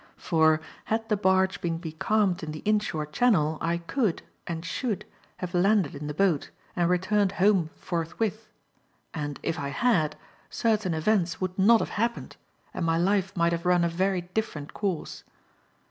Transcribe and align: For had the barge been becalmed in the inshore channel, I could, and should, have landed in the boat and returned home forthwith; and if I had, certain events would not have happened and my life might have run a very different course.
For 0.17 0.61
had 0.85 1.07
the 1.09 1.15
barge 1.15 1.61
been 1.61 1.77
becalmed 1.77 2.41
in 2.41 2.53
the 2.53 2.63
inshore 2.65 3.05
channel, 3.05 3.59
I 3.61 3.77
could, 3.77 4.23
and 4.47 4.65
should, 4.65 5.05
have 5.37 5.53
landed 5.53 5.93
in 5.93 6.07
the 6.07 6.15
boat 6.15 6.49
and 6.75 6.89
returned 6.89 7.33
home 7.33 7.69
forthwith; 7.75 8.47
and 9.13 9.39
if 9.43 9.59
I 9.59 9.69
had, 9.69 10.15
certain 10.49 10.95
events 10.95 11.39
would 11.39 11.55
not 11.59 11.81
have 11.81 11.89
happened 12.01 12.35
and 12.73 12.83
my 12.83 12.97
life 12.97 13.37
might 13.37 13.51
have 13.51 13.63
run 13.67 13.83
a 13.83 13.89
very 13.89 14.21
different 14.21 14.73
course. 14.73 15.23